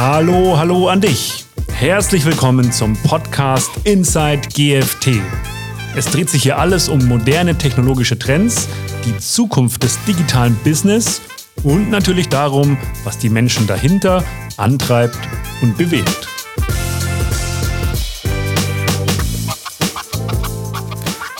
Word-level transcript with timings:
Hallo, 0.00 0.56
hallo 0.56 0.86
an 0.86 1.00
dich. 1.00 1.44
Herzlich 1.72 2.24
willkommen 2.24 2.70
zum 2.70 2.96
Podcast 3.02 3.68
Inside 3.82 4.42
GFT. 4.54 5.20
Es 5.96 6.06
dreht 6.06 6.30
sich 6.30 6.44
hier 6.44 6.56
alles 6.56 6.88
um 6.88 7.04
moderne 7.08 7.58
technologische 7.58 8.16
Trends, 8.16 8.68
die 9.04 9.18
Zukunft 9.18 9.82
des 9.82 9.98
digitalen 10.04 10.54
Business 10.62 11.20
und 11.64 11.90
natürlich 11.90 12.28
darum, 12.28 12.78
was 13.02 13.18
die 13.18 13.28
Menschen 13.28 13.66
dahinter 13.66 14.22
antreibt 14.56 15.18
und 15.62 15.76
bewegt. 15.76 16.28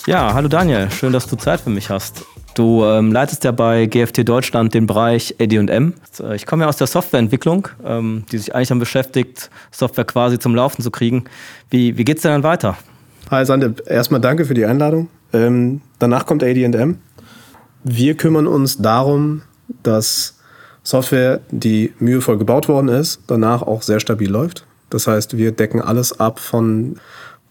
Ja, 0.09 0.35
hallo 0.35 0.49
Daniel, 0.49 0.91
schön, 0.91 1.13
dass 1.13 1.29
du 1.29 1.37
Zeit 1.37 1.61
für 1.61 1.71
mich 1.71 1.91
hast. 1.91 2.25
Du 2.59 2.85
ähm, 2.85 3.13
leitest 3.13 3.45
ja 3.45 3.53
bei 3.53 3.87
GFT 3.87 4.29
Deutschland 4.29 4.75
den 4.75 4.89
Bereich 4.89 5.37
AD&M. 5.41 5.95
Ich 6.35 6.45
komme 6.45 6.65
ja 6.65 6.69
aus 6.69 6.77
der 6.77 6.89
Softwareentwicklung, 6.89 7.69
ähm, 7.85 8.25
die 8.33 8.39
sich 8.39 8.53
eigentlich 8.53 8.67
dann 8.67 8.81
beschäftigt, 8.81 9.49
Software 9.71 10.05
quasi 10.05 10.41
zum 10.41 10.57
Laufen 10.57 10.83
zu 10.83 10.91
kriegen. 10.91 11.27
Wie, 11.71 11.97
wie 11.97 12.05
geht 12.05 12.17
es 12.17 12.23
denn 12.23 12.33
dann 12.33 12.43
weiter? 12.43 12.77
Hi 13.31 13.47
Sande, 13.47 13.77
erstmal 13.87 14.21
danke 14.21 14.45
für 14.45 14.55
die 14.55 14.65
Einladung. 14.65 15.09
Ähm, 15.33 15.83
danach 16.01 16.27
kommt 16.27 16.43
AD&M. 16.43 16.99
Wir 17.85 18.17
kümmern 18.17 18.49
uns 18.49 18.79
darum, 18.79 19.43
dass 19.85 20.41
Software, 20.83 21.39
die 21.53 21.93
mühevoll 22.01 22.39
gebaut 22.39 22.67
worden 22.67 22.89
ist, 22.89 23.21
danach 23.29 23.63
auch 23.63 23.83
sehr 23.83 24.01
stabil 24.01 24.29
läuft. 24.29 24.67
Das 24.91 25.07
heißt, 25.07 25.37
wir 25.37 25.53
decken 25.53 25.81
alles 25.81 26.19
ab 26.19 26.41
von 26.41 26.97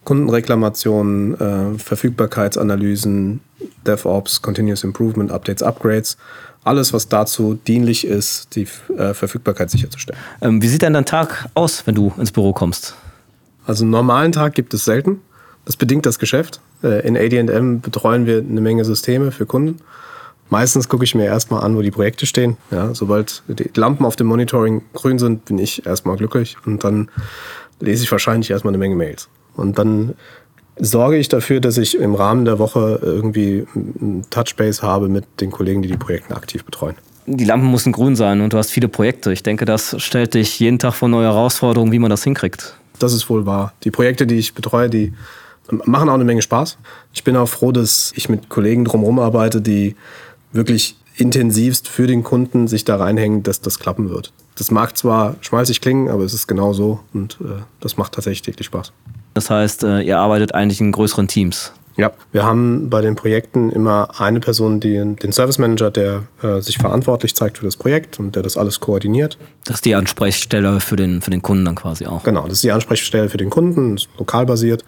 Kundenreklamationen, 0.08 1.38
äh, 1.38 1.78
Verfügbarkeitsanalysen, 1.78 3.42
DevOps, 3.86 4.42
Continuous 4.42 4.86
Improvement, 4.86 5.34
Updates, 5.34 5.62
Upgrades. 5.62 6.16
Alles, 6.64 6.94
was 6.94 7.10
dazu 7.10 7.60
dienlich 7.68 8.08
ist, 8.08 8.56
die 8.56 8.70
äh, 8.98 9.14
Verfügbarkeit 9.14 9.70
sicherzustellen. 9.70 10.18
Ähm, 10.42 10.62
wie 10.62 10.70
sieht 10.70 10.82
denn 10.82 10.94
dein 10.94 11.04
Tag 11.04 11.50
aus, 11.56 11.86
wenn 11.86 11.96
du 11.96 12.14
ins 12.18 12.32
Büro 12.32 12.54
kommst? 12.54 12.96
Also 13.66 13.84
einen 13.84 13.92
normalen 13.92 14.32
Tag 14.32 14.54
gibt 14.54 14.74
es 14.74 14.86
selten. 14.86 15.20
Das 15.66 15.76
bedingt 15.76 16.06
das 16.06 16.20
Geschäft. 16.20 16.62
Äh, 16.84 17.06
in 17.06 17.18
AD&M 17.18 17.82
betreuen 17.82 18.26
wir 18.26 18.38
eine 18.38 18.62
Menge 18.62 18.86
Systeme 18.86 19.34
für 19.34 19.46
Kunden. 19.46 19.82
Meistens 20.50 20.88
gucke 20.88 21.04
ich 21.04 21.16
mir 21.16 21.26
erstmal 21.26 21.66
an, 21.66 21.76
wo 21.76 21.82
die 21.82 21.92
Projekte 21.92 22.26
stehen. 22.26 22.56
Ja, 22.72 22.96
sobald 22.96 23.44
die 23.50 23.70
Lampen 23.76 24.06
auf 24.06 24.16
dem 24.16 24.28
Monitoring 24.28 24.84
grün 24.94 25.20
sind, 25.20 25.44
bin 25.44 25.60
ich 25.60 25.86
erstmal 25.86 26.16
glücklich 26.16 26.56
und 26.66 26.86
dann 26.86 27.10
lese 27.82 28.04
ich 28.04 28.12
wahrscheinlich 28.14 28.52
erstmal 28.52 28.72
eine 28.72 28.78
Menge 28.78 28.96
Mails. 28.96 29.28
Und 29.58 29.78
dann 29.78 30.14
sorge 30.80 31.18
ich 31.18 31.28
dafür, 31.28 31.60
dass 31.60 31.78
ich 31.78 31.98
im 31.98 32.16
Rahmen 32.16 32.46
der 32.46 32.60
Woche 32.60 33.00
irgendwie 33.02 33.66
einen 33.76 34.26
Touchbase 34.30 34.82
habe 34.82 35.10
mit 35.10 35.26
den 35.42 35.52
Kollegen, 35.52 35.82
die 35.82 35.90
die 35.90 35.98
Projekte 35.98 36.36
aktiv 36.36 36.64
betreuen. 36.64 36.96
Die 37.26 37.44
Lampen 37.44 37.70
müssen 37.72 37.92
grün 37.92 38.16
sein 38.16 38.40
und 38.40 38.54
du 38.54 38.58
hast 38.58 38.72
viele 38.72 38.88
Projekte. 38.88 39.34
Ich 39.34 39.44
denke, 39.44 39.66
das 39.66 39.96
stellt 40.02 40.34
dich 40.34 40.60
jeden 40.60 40.80
Tag 40.80 40.94
vor 40.94 41.10
neue 41.10 41.26
Herausforderungen, 41.26 41.92
wie 41.92 42.00
man 42.00 42.10
das 42.10 42.24
hinkriegt. 42.24 42.76
Das 43.00 43.14
ist 43.14 43.30
wohl 43.30 43.46
wahr. 43.46 43.74
Die 43.84 43.92
Projekte, 43.92 44.26
die 44.26 44.36
ich 44.36 44.54
betreue, 44.54 44.90
die 44.90 45.14
machen 45.70 46.08
auch 46.08 46.14
eine 46.14 46.24
Menge 46.24 46.42
Spaß. 46.42 46.78
Ich 47.14 47.24
bin 47.24 47.36
auch 47.36 47.50
froh, 47.50 47.72
dass 47.74 48.14
ich 48.16 48.30
mit 48.30 48.48
Kollegen 48.48 48.86
drumherum 48.86 49.20
arbeite, 49.20 49.62
die 49.62 49.96
wirklich 50.54 50.96
intensivst 51.18 51.88
für 51.88 52.08
den 52.08 52.24
Kunden 52.24 52.68
sich 52.68 52.86
da 52.86 52.96
reinhängen, 52.96 53.44
dass 53.44 53.60
das 53.60 53.80
klappen 53.80 54.10
wird. 54.10 54.32
Das 54.56 54.72
mag 54.72 54.98
zwar 54.98 55.36
schmalzig 55.42 55.82
klingen, 55.82 56.10
aber 56.10 56.24
es 56.24 56.34
ist 56.34 56.48
genau 56.48 56.74
so 56.74 57.00
und 57.14 57.40
äh, 57.42 57.62
das 57.80 57.98
macht 57.98 58.14
tatsächlich 58.14 58.44
täglich 58.44 58.68
Spaß. 58.68 58.94
Das 59.38 59.52
heißt, 59.52 59.84
äh, 59.84 60.02
ihr 60.02 60.18
arbeitet 60.18 60.56
eigentlich 60.56 60.82
in 60.82 60.92
größeren 60.92 61.28
Teams. 61.28 61.72
Ja, 61.96 62.12
wir 62.32 62.44
haben 62.44 62.90
bei 62.90 63.02
den 63.02 63.14
Projekten 63.14 63.70
immer 63.70 64.20
eine 64.20 64.40
Person, 64.40 64.80
die 64.80 64.96
den 64.96 65.32
Service 65.32 65.60
Manager, 65.60 65.92
der 65.92 66.24
äh, 66.42 66.60
sich 66.60 66.80
verantwortlich 66.80 67.36
zeigt 67.36 67.60
für 67.60 67.66
das 67.66 67.78
Projekt 67.78 68.20
und 68.20 68.36
der 68.36 68.42
das 68.42 68.58
alles 68.58 68.80
koordiniert. 68.80 69.38
Das 69.66 69.76
ist 69.76 69.86
die 69.86 69.94
Ansprechstelle 69.94 70.80
für 70.80 70.96
den, 70.96 71.22
für 71.22 71.30
den 71.30 71.44
Kunden 71.44 71.66
dann 71.66 71.76
quasi 71.76 72.08
auch. 72.08 72.24
Genau, 72.24 72.46
das 72.46 72.54
ist 72.54 72.64
die 72.64 72.72
Ansprechstelle 72.72 73.30
für 73.30 73.38
den 73.38 73.52
Kunden, 73.52 73.98
ist 73.98 74.10
lokal 74.18 74.48
basiert. 74.48 74.84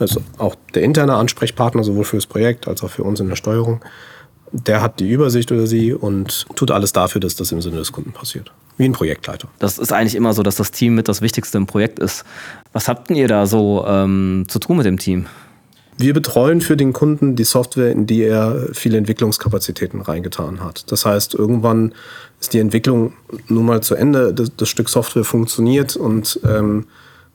Das 0.00 0.16
ist 0.16 0.20
auch 0.38 0.56
der 0.74 0.82
interne 0.82 1.14
Ansprechpartner, 1.14 1.84
sowohl 1.84 2.02
für 2.02 2.16
das 2.16 2.26
Projekt 2.26 2.66
als 2.66 2.82
auch 2.82 2.90
für 2.90 3.04
uns 3.04 3.20
in 3.20 3.28
der 3.28 3.36
Steuerung. 3.36 3.84
Der 4.50 4.82
hat 4.82 4.98
die 4.98 5.08
Übersicht 5.08 5.52
oder 5.52 5.68
sie 5.68 5.94
und 5.94 6.46
tut 6.56 6.72
alles 6.72 6.92
dafür, 6.92 7.20
dass 7.20 7.36
das 7.36 7.52
im 7.52 7.62
Sinne 7.62 7.76
des 7.76 7.92
Kunden 7.92 8.10
passiert 8.10 8.50
wie 8.76 8.84
ein 8.84 8.92
Projektleiter. 8.92 9.48
Das 9.58 9.78
ist 9.78 9.92
eigentlich 9.92 10.14
immer 10.14 10.32
so, 10.32 10.42
dass 10.42 10.56
das 10.56 10.70
Team 10.70 10.94
mit 10.94 11.08
das 11.08 11.20
Wichtigste 11.20 11.58
im 11.58 11.66
Projekt 11.66 11.98
ist. 11.98 12.24
Was 12.72 12.88
habt 12.88 13.10
ihr 13.10 13.28
da 13.28 13.46
so 13.46 13.84
ähm, 13.86 14.44
zu 14.48 14.58
tun 14.58 14.78
mit 14.78 14.86
dem 14.86 14.98
Team? 14.98 15.26
Wir 15.98 16.14
betreuen 16.14 16.60
für 16.60 16.76
den 16.76 16.92
Kunden 16.92 17.36
die 17.36 17.44
Software, 17.44 17.92
in 17.92 18.06
die 18.06 18.22
er 18.22 18.68
viele 18.72 18.96
Entwicklungskapazitäten 18.96 20.00
reingetan 20.00 20.64
hat. 20.64 20.90
Das 20.90 21.04
heißt, 21.04 21.34
irgendwann 21.34 21.92
ist 22.40 22.54
die 22.54 22.58
Entwicklung 22.58 23.12
nun 23.48 23.66
mal 23.66 23.82
zu 23.82 23.94
Ende, 23.94 24.32
das, 24.32 24.50
das 24.56 24.68
Stück 24.68 24.88
Software 24.88 25.24
funktioniert 25.24 25.94
und 25.96 26.40
ähm, 26.44 26.86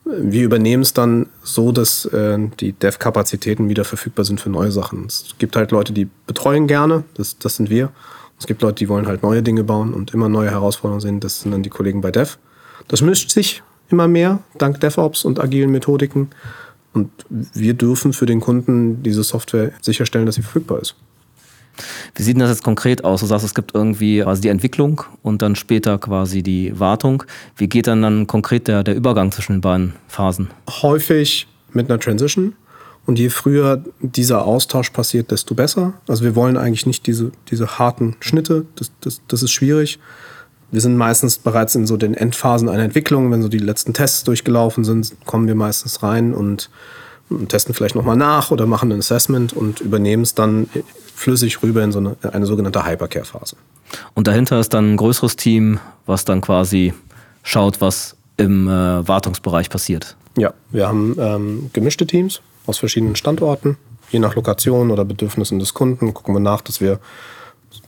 wir 0.04 0.42
übernehmen 0.42 0.82
es 0.82 0.92
dann 0.92 1.26
so, 1.42 1.70
dass 1.70 2.06
äh, 2.06 2.38
die 2.60 2.72
Dev-Kapazitäten 2.72 3.68
wieder 3.68 3.84
verfügbar 3.84 4.24
sind 4.24 4.40
für 4.40 4.50
neue 4.50 4.72
Sachen. 4.72 5.06
Es 5.06 5.34
gibt 5.38 5.54
halt 5.54 5.70
Leute, 5.70 5.92
die 5.92 6.08
betreuen 6.26 6.66
gerne, 6.66 7.04
das, 7.14 7.38
das 7.38 7.56
sind 7.56 7.70
wir. 7.70 7.90
Es 8.38 8.46
gibt 8.46 8.62
Leute, 8.62 8.76
die 8.76 8.88
wollen 8.88 9.06
halt 9.06 9.22
neue 9.22 9.42
Dinge 9.42 9.64
bauen 9.64 9.92
und 9.92 10.14
immer 10.14 10.28
neue 10.28 10.50
Herausforderungen 10.50 11.00
sehen. 11.00 11.20
Das 11.20 11.40
sind 11.40 11.50
dann 11.50 11.62
die 11.62 11.70
Kollegen 11.70 12.00
bei 12.00 12.10
Dev. 12.10 12.36
Das 12.86 13.02
mischt 13.02 13.30
sich 13.30 13.62
immer 13.90 14.08
mehr 14.08 14.40
dank 14.58 14.80
DevOps 14.80 15.24
und 15.24 15.40
agilen 15.40 15.70
Methodiken. 15.70 16.30
Und 16.92 17.10
wir 17.28 17.74
dürfen 17.74 18.12
für 18.12 18.26
den 18.26 18.40
Kunden 18.40 19.02
diese 19.02 19.22
Software 19.22 19.72
sicherstellen, 19.82 20.26
dass 20.26 20.36
sie 20.36 20.42
verfügbar 20.42 20.80
ist. 20.80 20.94
Wie 22.14 22.22
sieht 22.22 22.34
denn 22.34 22.40
das 22.40 22.50
jetzt 22.50 22.64
konkret 22.64 23.04
aus? 23.04 23.20
Du 23.20 23.26
sagst, 23.26 23.44
es 23.44 23.54
gibt 23.54 23.74
irgendwie 23.74 24.20
quasi 24.20 24.42
die 24.42 24.48
Entwicklung 24.48 25.02
und 25.22 25.42
dann 25.42 25.54
später 25.54 25.98
quasi 25.98 26.42
die 26.42 26.78
Wartung. 26.78 27.22
Wie 27.56 27.68
geht 27.68 27.86
dann 27.86 28.02
dann 28.02 28.26
konkret 28.26 28.66
der, 28.68 28.82
der 28.82 28.96
Übergang 28.96 29.30
zwischen 29.30 29.56
den 29.56 29.60
beiden 29.60 29.94
Phasen? 30.08 30.50
Häufig 30.68 31.46
mit 31.72 31.88
einer 31.88 32.00
Transition. 32.00 32.54
Und 33.08 33.18
je 33.18 33.30
früher 33.30 33.82
dieser 34.00 34.44
Austausch 34.44 34.90
passiert, 34.90 35.30
desto 35.30 35.54
besser. 35.54 35.94
Also 36.06 36.24
wir 36.24 36.36
wollen 36.36 36.58
eigentlich 36.58 36.84
nicht 36.84 37.06
diese, 37.06 37.32
diese 37.50 37.78
harten 37.78 38.16
Schnitte, 38.20 38.66
das, 38.74 38.90
das, 39.00 39.22
das 39.26 39.42
ist 39.42 39.50
schwierig. 39.50 39.98
Wir 40.70 40.82
sind 40.82 40.94
meistens 40.94 41.38
bereits 41.38 41.74
in 41.74 41.86
so 41.86 41.96
den 41.96 42.12
Endphasen 42.12 42.68
einer 42.68 42.82
Entwicklung. 42.82 43.30
Wenn 43.30 43.40
so 43.40 43.48
die 43.48 43.60
letzten 43.60 43.94
Tests 43.94 44.24
durchgelaufen 44.24 44.84
sind, 44.84 45.14
kommen 45.24 45.46
wir 45.46 45.54
meistens 45.54 46.02
rein 46.02 46.34
und, 46.34 46.68
testen 47.48 47.74
vielleicht 47.74 47.94
nochmal 47.94 48.16
nach 48.16 48.50
oder 48.50 48.66
machen 48.66 48.92
ein 48.92 48.98
Assessment 48.98 49.54
und 49.54 49.80
übernehmen 49.80 50.22
es 50.22 50.34
dann 50.34 50.68
flüssig 51.14 51.62
rüber 51.62 51.82
in 51.84 51.92
so 51.92 52.00
eine, 52.00 52.16
eine 52.30 52.44
sogenannte 52.44 52.84
Hypercare-Phase. 52.84 53.56
Und 54.12 54.26
dahinter 54.26 54.60
ist 54.60 54.74
dann 54.74 54.92
ein 54.92 54.96
größeres 54.98 55.36
Team, 55.36 55.80
was 56.04 56.26
dann 56.26 56.42
quasi 56.42 56.92
schaut, 57.42 57.80
was 57.80 58.16
im 58.36 58.68
äh, 58.68 59.08
Wartungsbereich 59.08 59.70
passiert. 59.70 60.14
Ja, 60.36 60.52
wir 60.72 60.88
haben 60.88 61.16
ähm, 61.18 61.70
gemischte 61.72 62.06
Teams 62.06 62.42
aus 62.68 62.78
verschiedenen 62.78 63.16
Standorten. 63.16 63.76
Je 64.10 64.18
nach 64.18 64.36
Lokation 64.36 64.90
oder 64.90 65.04
Bedürfnissen 65.04 65.58
des 65.58 65.74
Kunden 65.74 66.14
gucken 66.14 66.34
wir 66.34 66.40
nach, 66.40 66.60
dass 66.60 66.80
wir 66.80 66.98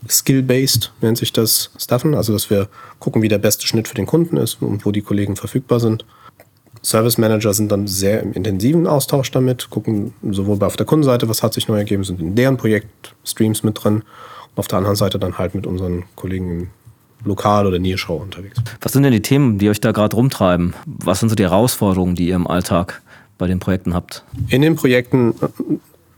skill-based, 0.08 0.92
nennt 1.00 1.18
sich 1.18 1.32
das, 1.32 1.70
staffen. 1.78 2.14
Also, 2.14 2.32
dass 2.32 2.50
wir 2.50 2.68
gucken, 2.98 3.22
wie 3.22 3.28
der 3.28 3.38
beste 3.38 3.66
Schnitt 3.66 3.88
für 3.88 3.94
den 3.94 4.06
Kunden 4.06 4.36
ist 4.36 4.60
und 4.60 4.84
wo 4.84 4.92
die 4.92 5.02
Kollegen 5.02 5.36
verfügbar 5.36 5.80
sind. 5.80 6.04
Service 6.82 7.18
Manager 7.18 7.52
sind 7.52 7.70
dann 7.70 7.86
sehr 7.86 8.22
im 8.22 8.32
intensiven 8.32 8.86
Austausch 8.86 9.30
damit, 9.30 9.68
gucken 9.68 10.14
sowohl 10.30 10.62
auf 10.64 10.76
der 10.76 10.86
Kundenseite, 10.86 11.28
was 11.28 11.42
hat 11.42 11.52
sich 11.52 11.68
neu 11.68 11.76
ergeben, 11.76 12.04
sind 12.04 12.20
in 12.20 12.34
deren 12.34 12.56
Projektstreams 12.56 13.62
mit 13.62 13.82
drin 13.82 13.96
und 13.96 14.58
auf 14.58 14.66
der 14.66 14.78
anderen 14.78 14.96
Seite 14.96 15.18
dann 15.18 15.36
halt 15.36 15.54
mit 15.54 15.66
unseren 15.66 16.04
Kollegen 16.16 16.70
Lokal- 17.22 17.66
oder 17.66 17.78
Nearshore 17.78 18.22
unterwegs. 18.22 18.58
Was 18.80 18.92
sind 18.92 19.02
denn 19.02 19.12
die 19.12 19.20
Themen, 19.20 19.58
die 19.58 19.68
euch 19.68 19.80
da 19.80 19.92
gerade 19.92 20.16
rumtreiben? 20.16 20.74
Was 20.86 21.20
sind 21.20 21.28
so 21.28 21.34
die 21.34 21.42
Herausforderungen, 21.42 22.14
die 22.14 22.28
ihr 22.28 22.36
im 22.36 22.46
Alltag 22.46 23.02
bei 23.40 23.48
den 23.48 23.58
Projekten 23.58 23.94
habt? 23.94 24.24
In 24.48 24.62
den 24.62 24.76
Projekten 24.76 25.32
äh, 25.40 25.48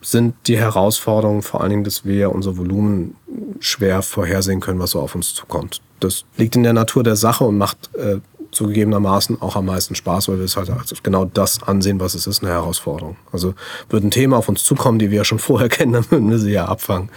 sind 0.02 0.34
die 0.48 0.58
Herausforderungen 0.58 1.42
vor 1.42 1.62
allen 1.62 1.70
Dingen, 1.70 1.84
dass 1.84 2.04
wir 2.04 2.32
unser 2.32 2.58
Volumen 2.58 3.16
schwer 3.60 4.02
vorhersehen 4.02 4.60
können, 4.60 4.78
was 4.80 4.90
so 4.90 5.00
auf 5.00 5.14
uns 5.14 5.32
zukommt. 5.34 5.80
Das 6.00 6.24
liegt 6.36 6.56
in 6.56 6.64
der 6.64 6.72
Natur 6.72 7.04
der 7.04 7.16
Sache 7.16 7.44
und 7.44 7.56
macht 7.56 7.94
äh, 7.94 8.18
zugegebenermaßen 8.50 9.40
auch 9.40 9.56
am 9.56 9.66
meisten 9.66 9.94
Spaß, 9.94 10.28
weil 10.28 10.38
wir 10.38 10.44
es 10.44 10.56
halt 10.56 10.70
genau 11.02 11.24
das 11.24 11.62
ansehen, 11.62 12.00
was 12.00 12.14
es 12.14 12.26
ist, 12.26 12.42
eine 12.42 12.52
Herausforderung. 12.52 13.16
Also 13.32 13.54
würden 13.88 14.10
Themen 14.10 14.34
auf 14.34 14.48
uns 14.48 14.62
zukommen, 14.62 14.98
die 14.98 15.10
wir 15.10 15.18
ja 15.18 15.24
schon 15.24 15.38
vorher 15.38 15.68
kennen, 15.70 15.92
dann 15.92 16.10
würden 16.10 16.30
wir 16.30 16.38
sie 16.38 16.52
ja 16.52 16.66
abfangen. 16.66 17.08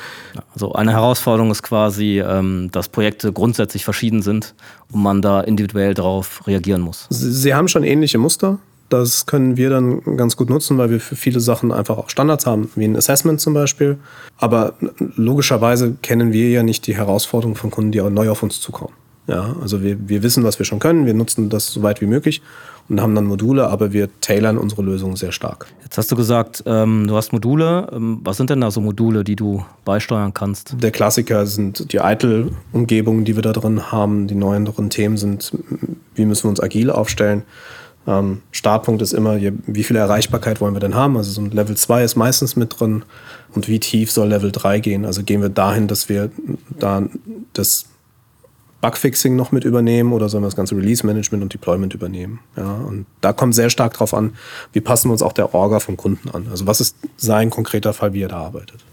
Also 0.54 0.74
eine 0.74 0.94
Herausforderung 0.94 1.52
ist 1.52 1.64
quasi, 1.64 2.20
ähm, 2.20 2.70
dass 2.72 2.90
Projekte 2.90 3.34
grundsätzlich 3.34 3.84
verschieden 3.84 4.22
sind 4.22 4.56
und 4.92 5.04
man 5.04 5.22
da 5.22 5.42
individuell 5.42 5.94
darauf 5.94 6.48
reagieren 6.48 6.82
muss. 6.82 7.08
Sie 7.10 7.54
haben 7.54 7.68
schon 7.68 7.84
ähnliche 7.84 8.18
Muster. 8.18 8.60
Das 8.90 9.26
können 9.26 9.58
wir 9.58 9.70
dann 9.70 10.02
ganz 10.18 10.38
gut 10.38 10.50
nutzen, 10.50 10.78
weil 10.78 10.92
wir 10.92 11.00
für 11.00 11.16
viele 11.16 11.40
Sachen 11.40 11.72
einfach 11.72 11.98
auch 11.98 12.10
Standards 12.10 12.46
haben, 12.46 12.70
wie 12.76 12.86
ein 12.86 12.96
Assessment 12.96 13.42
zum 13.42 13.54
Beispiel. 13.54 13.98
Aber 14.38 14.74
logischerweise 15.16 15.96
kennen 16.02 16.32
wir 16.34 16.50
ja 16.50 16.64
nicht 16.64 16.86
die 16.88 16.96
Herausforderungen 16.96 17.56
von 17.56 17.72
Kunden, 17.72 17.92
die 17.92 18.02
auch 18.02 18.10
neu 18.10 18.30
auf 18.30 18.44
uns 18.44 18.62
zukommen. 18.62 18.94
Ja, 19.28 19.56
also 19.60 19.82
wir, 19.82 20.08
wir 20.08 20.22
wissen, 20.22 20.44
was 20.44 20.60
wir 20.60 20.66
schon 20.68 20.78
können, 20.78 21.08
wir 21.08 21.16
nutzen 21.16 21.50
das 21.50 21.74
so 21.74 21.82
weit 21.82 22.00
wie 22.00 22.06
möglich 22.06 22.44
und 22.90 23.02
haben 23.02 23.16
dann 23.16 23.26
Module, 23.26 23.68
aber 23.68 23.92
wir 23.92 24.10
tailern 24.22 24.60
unsere 24.60 24.84
Lösungen 24.84 25.16
sehr 25.16 25.32
stark. 25.32 25.66
Jetzt 25.82 25.98
hast 25.98 26.12
du 26.12 26.16
gesagt, 26.16 26.64
ähm, 26.68 27.08
du 27.08 27.16
hast 27.16 27.34
Module. 27.34 27.90
Ähm, 27.92 28.20
was 28.24 28.38
sind 28.38 28.52
denn 28.52 28.62
da 28.62 28.70
so 28.70 28.82
Module, 28.82 29.24
die 29.24 29.36
du 29.36 29.66
beisteuern 29.84 30.34
kannst? 30.34 30.76
Der 30.80 30.92
Klassiker 30.92 31.48
sind 31.48 31.92
die 31.92 31.98
ITIL-Umgebungen, 31.98 33.26
die 33.26 33.36
wir 33.36 33.42
da 33.42 33.54
drin 33.54 33.92
haben. 33.92 34.28
Die 34.28 34.36
neueren 34.36 34.90
Themen 34.92 35.18
sind, 35.18 35.54
wie 36.14 36.26
müssen 36.26 36.44
wir 36.44 36.50
uns 36.50 36.62
agil 36.62 36.92
aufstellen. 36.92 37.44
Ähm, 38.08 38.42
Startpunkt 38.52 39.02
ist 39.02 39.14
immer, 39.14 39.40
wie 39.40 39.84
viel 39.84 39.96
Erreichbarkeit 39.96 40.62
wollen 40.62 40.76
wir 40.76 40.80
denn 40.80 40.96
haben? 40.96 41.18
Also 41.18 41.32
so 41.32 41.42
ein 41.42 41.52
Level 41.52 41.76
2 41.76 42.04
ist 42.04 42.16
meistens 42.16 42.56
mit 42.56 42.80
drin. 42.80 43.04
Und 43.54 43.68
wie 43.68 43.80
tief 43.80 44.12
soll 44.12 44.28
Level 44.30 44.52
3 44.52 44.80
gehen? 44.80 45.06
Also 45.06 45.24
gehen 45.24 45.42
wir 45.42 45.50
dahin, 45.50 45.88
dass 45.88 46.10
wir 46.10 46.30
da 46.78 47.04
das 47.54 47.86
Bugfixing 48.82 49.36
noch 49.36 49.52
mit 49.52 49.64
übernehmen 49.64 50.14
oder 50.14 50.30
sollen 50.30 50.44
wir 50.44 50.48
das 50.48 50.56
ganze 50.56 50.76
Release-Management 50.76 51.42
und 51.42 51.54
Deployment 51.54 51.94
übernehmen? 51.94 52.40
Ja, 52.56 52.72
und 52.72 53.08
da 53.22 53.34
kommt 53.34 53.56
sehr 53.56 53.72
stark 53.72 53.94
drauf 53.94 54.14
an, 54.14 54.36
wie 54.74 54.82
passen 54.82 55.10
wir 55.10 55.14
uns 55.14 55.24
auch 55.24 55.34
der 55.34 55.56
Orga 55.56 55.80
vom 55.80 55.98
Kunden 55.98 56.30
an? 56.30 56.48
Also 56.52 56.68
was 56.68 56.82
ist 56.82 56.96
sein 57.18 57.50
konkreter 57.50 57.94
Fall, 57.94 58.14
wie 58.14 58.22
er 58.22 58.28
da 58.28 58.38
arbeitet? 58.38 58.86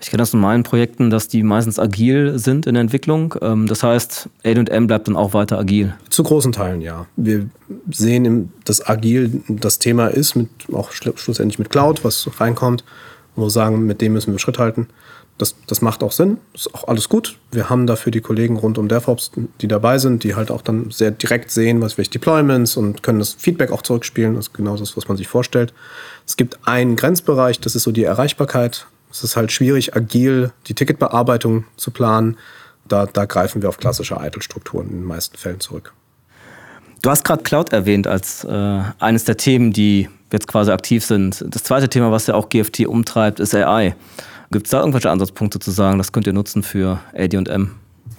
Ich 0.00 0.10
kenne 0.10 0.20
das 0.20 0.34
in 0.34 0.40
meinen 0.40 0.62
Projekten, 0.62 1.10
dass 1.10 1.28
die 1.28 1.42
meistens 1.42 1.78
agil 1.78 2.38
sind 2.38 2.66
in 2.66 2.74
der 2.74 2.82
Entwicklung. 2.82 3.34
Ähm, 3.40 3.66
das 3.66 3.82
heißt, 3.82 4.28
A&M 4.44 4.86
bleibt 4.86 5.08
dann 5.08 5.16
auch 5.16 5.34
weiter 5.34 5.58
agil. 5.58 5.94
Zu 6.10 6.22
großen 6.22 6.52
Teilen, 6.52 6.80
ja. 6.80 7.06
Wir 7.16 7.48
sehen, 7.90 8.52
dass 8.64 8.86
agil 8.86 9.42
das 9.48 9.78
Thema 9.78 10.08
ist, 10.08 10.34
mit, 10.34 10.48
auch 10.72 10.92
schlussendlich 10.92 11.58
mit 11.58 11.70
Cloud, 11.70 12.04
was 12.04 12.28
reinkommt, 12.38 12.84
wo 13.36 13.44
wir 13.44 13.50
sagen, 13.50 13.86
mit 13.86 14.00
dem 14.00 14.12
müssen 14.12 14.32
wir 14.32 14.38
Schritt 14.38 14.58
halten. 14.58 14.88
Das, 15.38 15.56
das 15.66 15.80
macht 15.80 16.02
auch 16.02 16.12
Sinn, 16.12 16.38
ist 16.54 16.72
auch 16.74 16.86
alles 16.86 17.08
gut. 17.08 17.38
Wir 17.50 17.70
haben 17.70 17.86
dafür 17.86 18.12
die 18.12 18.20
Kollegen 18.20 18.56
rund 18.56 18.78
um 18.78 18.86
DevOps, 18.86 19.32
die 19.60 19.66
dabei 19.66 19.98
sind, 19.98 20.24
die 20.24 20.34
halt 20.34 20.50
auch 20.50 20.62
dann 20.62 20.90
sehr 20.90 21.10
direkt 21.10 21.50
sehen, 21.50 21.80
was 21.80 21.96
welche 21.96 22.12
Deployments 22.12 22.76
und 22.76 23.02
können 23.02 23.18
das 23.18 23.32
Feedback 23.32 23.72
auch 23.72 23.82
zurückspielen. 23.82 24.34
Das 24.34 24.48
ist 24.48 24.54
genau 24.54 24.76
das, 24.76 24.96
was 24.96 25.08
man 25.08 25.16
sich 25.16 25.28
vorstellt. 25.28 25.72
Es 26.26 26.36
gibt 26.36 26.58
einen 26.68 26.96
Grenzbereich, 26.96 27.58
das 27.58 27.74
ist 27.74 27.84
so 27.84 27.92
die 27.92 28.04
Erreichbarkeit. 28.04 28.86
Es 29.12 29.22
ist 29.22 29.36
halt 29.36 29.52
schwierig, 29.52 29.94
agil 29.94 30.52
die 30.66 30.74
Ticketbearbeitung 30.74 31.64
zu 31.76 31.90
planen. 31.90 32.38
Da, 32.88 33.06
da 33.06 33.26
greifen 33.26 33.62
wir 33.62 33.68
auf 33.68 33.78
klassische 33.78 34.16
Idle-Strukturen 34.20 34.88
in 34.88 34.96
den 34.96 35.04
meisten 35.04 35.36
Fällen 35.36 35.60
zurück. 35.60 35.92
Du 37.02 37.10
hast 37.10 37.24
gerade 37.24 37.42
Cloud 37.42 37.72
erwähnt 37.72 38.06
als 38.06 38.44
äh, 38.44 38.82
eines 38.98 39.24
der 39.24 39.36
Themen, 39.36 39.72
die 39.72 40.08
jetzt 40.32 40.48
quasi 40.48 40.70
aktiv 40.70 41.04
sind. 41.04 41.44
Das 41.46 41.62
zweite 41.62 41.88
Thema, 41.88 42.10
was 42.10 42.26
ja 42.26 42.34
auch 42.34 42.48
GFT 42.48 42.86
umtreibt, 42.86 43.38
ist 43.38 43.54
AI. 43.54 43.94
Gibt 44.50 44.66
es 44.66 44.70
da 44.70 44.80
irgendwelche 44.80 45.10
Ansatzpunkte 45.10 45.58
zu 45.58 45.70
sagen, 45.70 45.98
das 45.98 46.12
könnt 46.12 46.26
ihr 46.26 46.32
nutzen 46.32 46.62
für 46.62 47.00
AD&M? 47.14 47.72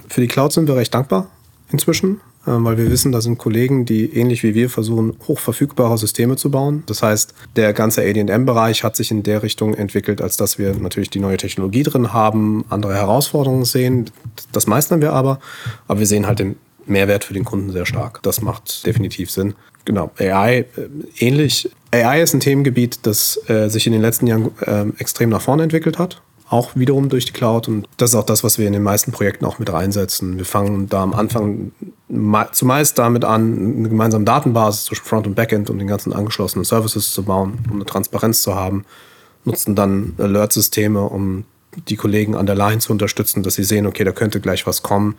Für 0.10 0.22
die 0.22 0.28
Cloud 0.28 0.54
sind 0.54 0.68
wir 0.68 0.76
recht 0.76 0.94
dankbar 0.94 1.28
inzwischen. 1.72 2.22
Ähm, 2.46 2.66
weil 2.66 2.78
wir 2.78 2.90
wissen, 2.90 3.12
da 3.12 3.22
sind 3.22 3.38
Kollegen, 3.38 3.86
die 3.86 4.14
ähnlich 4.18 4.44
wie 4.44 4.54
wir 4.54 4.70
versuchen, 4.70 5.16
hochverfügbare 5.28 5.98
Systeme 5.98 6.36
zu 6.36 6.52
bauen. 6.52 6.84
Das 6.88 7.02
heißt, 7.02 7.34
der 7.56 7.72
ganze 7.74 8.02
AD&M-Bereich 8.02 8.84
hat 8.84 8.96
sich 8.96 9.12
in 9.12 9.24
der 9.24 9.44
Richtung 9.44 9.74
entwickelt, 9.74 10.22
als 10.22 10.36
dass 10.36 10.58
wir 10.58 10.74
natürlich 10.76 11.10
die 11.10 11.20
neue 11.20 11.38
Technologie 11.38 11.84
drin 11.84 12.12
haben, 12.12 12.66
andere 12.70 12.96
Herausforderungen 12.96 13.66
sehen. 13.66 14.10
Das 14.52 14.68
meistern 14.68 15.02
wir 15.02 15.14
aber, 15.14 15.40
aber 15.88 16.00
wir 16.00 16.08
sehen 16.08 16.28
halt 16.28 16.40
den 16.40 16.58
Mehrwert 16.86 17.24
für 17.24 17.34
den 17.34 17.46
Kunden 17.46 17.72
sehr 17.72 17.86
stark. 17.86 18.22
Das 18.24 18.42
macht 18.42 18.86
definitiv 18.86 19.32
Sinn. 19.32 19.56
Genau, 19.86 20.12
AI 20.18 20.60
äh, 20.60 20.66
ähnlich. 21.20 21.70
AI 21.92 22.22
ist 22.22 22.34
ein 22.34 22.42
Themengebiet, 22.42 23.00
das 23.04 23.40
äh, 23.48 23.70
sich 23.70 23.88
in 23.88 23.94
den 23.94 24.02
letzten 24.02 24.28
Jahren 24.28 24.52
äh, 24.62 24.86
extrem 24.98 25.30
nach 25.30 25.42
vorne 25.42 25.64
entwickelt 25.64 25.98
hat 25.98 26.22
auch 26.50 26.76
wiederum 26.76 27.10
durch 27.10 27.26
die 27.26 27.32
Cloud. 27.32 27.68
Und 27.68 27.88
das 27.98 28.12
ist 28.12 28.16
auch 28.16 28.26
das, 28.26 28.44
was 28.44 28.58
wir 28.58 28.68
in 28.68 28.74
den 28.74 28.84
meisten 28.84 29.12
Projekten 29.12 29.46
auch 29.46 29.60
mit 29.60 29.72
reinsetzen. 29.72 30.38
Wir 30.38 30.46
fangen 30.46 30.90
da 30.90 31.04
am 31.04 31.14
Anfang 31.14 31.72
zumeist 32.52 33.00
damit 33.00 33.26
an, 33.26 33.78
eine 33.78 33.90
gemeinsame 33.90 34.26
Datenbasis 34.26 34.86
zwischen 34.86 35.06
Front 35.06 35.28
und 35.28 35.36
Backend 35.36 35.70
und 35.70 35.80
den 35.80 35.88
ganzen 35.88 36.14
angeschlossenen 36.14 36.66
Services 36.66 37.14
zu 37.14 37.24
bauen, 37.24 37.60
um 37.70 37.76
eine 37.76 37.86
Transparenz 37.86 38.42
zu 38.42 38.56
haben. 38.56 38.86
Nutzen 39.46 39.76
dann 39.76 40.14
Alert-Systeme, 40.18 41.02
um 41.02 41.46
die 41.90 41.96
Kollegen 41.96 42.36
an 42.36 42.46
der 42.46 42.56
Line 42.56 42.80
zu 42.80 42.92
unterstützen, 42.92 43.42
dass 43.42 43.56
sie 43.56 43.64
sehen, 43.64 43.88
okay, 43.88 44.04
da 44.04 44.12
könnte 44.12 44.40
gleich 44.40 44.68
was 44.68 44.84
kommen 44.84 45.16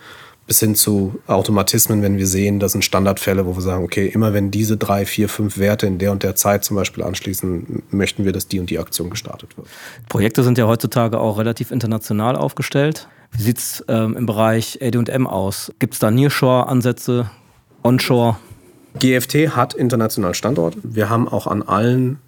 bis 0.47 0.61
hin 0.61 0.75
zu 0.75 1.21
Automatismen, 1.27 2.03
wenn 2.03 2.19
wir 2.19 2.27
sehen, 2.27 2.61
das 2.61 2.73
sind 2.73 2.85
Standardfälle, 2.85 3.47
wo 3.47 3.57
wir 3.57 3.63
sagen, 3.63 3.83
okay, 3.83 4.07
immer 4.07 4.35
wenn 4.35 4.51
diese 4.51 4.77
drei, 4.77 5.07
vier, 5.07 5.29
fünf 5.29 5.59
Werte 5.59 5.87
in 5.87 5.99
der 5.99 6.13
und 6.13 6.23
der 6.23 6.37
Zeit 6.37 6.65
zum 6.65 6.77
Beispiel 6.77 7.03
anschließen, 7.03 7.83
möchten 7.91 8.25
wir, 8.25 8.33
dass 8.33 8.47
die 8.47 8.61
und 8.61 8.69
die 8.69 8.79
Aktion 8.79 9.11
gestartet 9.11 9.57
wird. 9.57 9.67
Projekte 10.09 10.43
sind 10.43 10.59
ja 10.59 10.67
heutzutage 10.67 11.19
auch 11.19 11.39
relativ 11.39 11.71
international 11.71 12.37
aufgestellt. 12.37 13.09
Wie 13.33 13.43
sieht 13.43 13.59
es 13.59 13.85
ähm, 13.89 14.17
im 14.17 14.27
Bereich 14.27 14.79
AD&M 14.83 15.27
aus? 15.27 15.73
Gibt 15.79 15.95
es 15.95 16.01
da 16.01 16.11
Nearshore-Ansätze, 16.11 17.31
Onshore? 17.83 18.37
GFT 19.01 19.57
hat 19.57 19.75
international 19.75 20.35
Standorte. 20.35 20.79
Wir 20.83 21.09
haben 21.09 21.27
auch 21.27 21.47
an 21.47 21.63
allen 21.63 22.19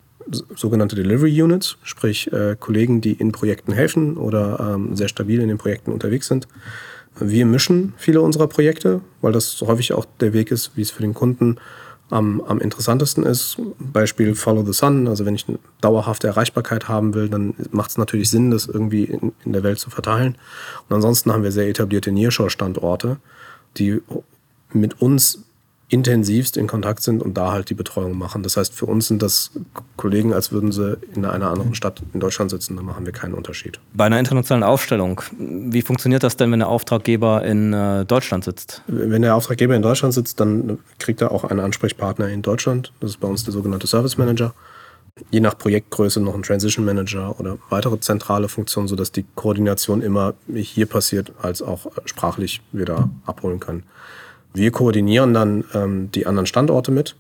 sogenannte 0.56 0.96
Delivery 0.96 1.40
Units, 1.40 1.76
sprich 1.82 2.32
äh, 2.32 2.56
Kollegen, 2.58 3.00
die 3.00 3.12
in 3.12 3.30
Projekten 3.30 3.72
helfen 3.72 4.16
oder 4.16 4.74
ähm, 4.74 4.96
sehr 4.96 5.08
stabil 5.08 5.40
in 5.40 5.48
den 5.48 5.58
Projekten 5.58 5.92
unterwegs 5.92 6.26
sind. 6.26 6.48
Wir 7.18 7.46
mischen 7.46 7.94
viele 7.96 8.20
unserer 8.20 8.46
Projekte, 8.46 9.00
weil 9.22 9.32
das 9.32 9.60
häufig 9.62 9.92
auch 9.92 10.04
der 10.20 10.32
Weg 10.32 10.50
ist, 10.50 10.72
wie 10.76 10.82
es 10.82 10.90
für 10.90 11.02
den 11.02 11.14
Kunden 11.14 11.56
am, 12.10 12.40
am 12.42 12.60
interessantesten 12.60 13.24
ist. 13.24 13.56
Beispiel 13.78 14.34
Follow 14.34 14.64
the 14.64 14.72
Sun. 14.72 15.08
Also 15.08 15.24
wenn 15.24 15.34
ich 15.34 15.48
eine 15.48 15.58
dauerhafte 15.80 16.26
Erreichbarkeit 16.28 16.88
haben 16.88 17.14
will, 17.14 17.28
dann 17.28 17.54
macht 17.70 17.90
es 17.90 17.98
natürlich 17.98 18.30
Sinn, 18.30 18.50
das 18.50 18.66
irgendwie 18.66 19.04
in, 19.04 19.32
in 19.44 19.52
der 19.52 19.62
Welt 19.62 19.78
zu 19.78 19.90
verteilen. 19.90 20.36
Und 20.88 20.96
ansonsten 20.96 21.32
haben 21.32 21.42
wir 21.42 21.52
sehr 21.52 21.68
etablierte 21.68 22.12
Nearshore-Standorte, 22.12 23.16
die 23.76 24.00
mit 24.72 25.00
uns 25.00 25.45
intensivst 25.88 26.56
in 26.56 26.66
Kontakt 26.66 27.02
sind 27.02 27.22
und 27.22 27.34
da 27.34 27.52
halt 27.52 27.70
die 27.70 27.74
Betreuung 27.74 28.18
machen. 28.18 28.42
Das 28.42 28.56
heißt, 28.56 28.74
für 28.74 28.86
uns 28.86 29.06
sind 29.06 29.22
das 29.22 29.52
Kollegen, 29.96 30.32
als 30.32 30.50
würden 30.50 30.72
sie 30.72 30.98
in 31.14 31.24
einer 31.24 31.50
anderen 31.50 31.76
Stadt 31.76 32.02
in 32.12 32.18
Deutschland 32.18 32.50
sitzen. 32.50 32.76
Da 32.76 32.82
machen 32.82 33.06
wir 33.06 33.12
keinen 33.12 33.34
Unterschied. 33.34 33.78
Bei 33.94 34.04
einer 34.04 34.18
internationalen 34.18 34.64
Aufstellung, 34.64 35.20
wie 35.38 35.82
funktioniert 35.82 36.24
das 36.24 36.36
denn, 36.36 36.50
wenn 36.50 36.58
der 36.58 36.68
Auftraggeber 36.68 37.44
in 37.44 37.72
äh, 37.72 38.04
Deutschland 38.04 38.44
sitzt? 38.44 38.82
Wenn 38.88 39.22
der 39.22 39.36
Auftraggeber 39.36 39.76
in 39.76 39.82
Deutschland 39.82 40.12
sitzt, 40.12 40.40
dann 40.40 40.78
kriegt 40.98 41.20
er 41.20 41.30
auch 41.30 41.44
einen 41.44 41.60
Ansprechpartner 41.60 42.28
in 42.28 42.42
Deutschland. 42.42 42.92
Das 43.00 43.10
ist 43.10 43.20
bei 43.20 43.28
uns 43.28 43.44
der 43.44 43.52
sogenannte 43.52 43.86
Service 43.86 44.18
Manager. 44.18 44.54
Je 45.30 45.40
nach 45.40 45.56
Projektgröße 45.56 46.20
noch 46.20 46.34
ein 46.34 46.42
Transition 46.42 46.84
Manager 46.84 47.38
oder 47.38 47.58
weitere 47.70 47.98
zentrale 48.00 48.48
Funktionen, 48.48 48.88
sodass 48.88 49.12
die 49.12 49.24
Koordination 49.34 50.02
immer 50.02 50.34
hier 50.52 50.86
passiert, 50.86 51.32
als 51.40 51.62
auch 51.62 51.86
sprachlich 52.04 52.60
wieder 52.72 53.08
abholen 53.24 53.60
können. 53.60 53.84
Wir 54.56 54.70
koordinieren 54.70 55.34
dann 55.34 55.64
ähm, 55.74 56.10
die 56.12 56.26
anderen 56.26 56.46
Standorte 56.46 56.90
mit. 56.90 57.14